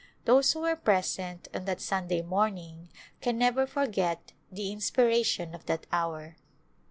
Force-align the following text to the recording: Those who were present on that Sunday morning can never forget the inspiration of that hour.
Those 0.25 0.51
who 0.53 0.61
were 0.61 0.75
present 0.75 1.47
on 1.53 1.65
that 1.65 1.79
Sunday 1.79 2.23
morning 2.23 2.89
can 3.21 3.37
never 3.37 3.67
forget 3.67 4.31
the 4.51 4.71
inspiration 4.71 5.53
of 5.53 5.67
that 5.67 5.85
hour. 5.91 6.37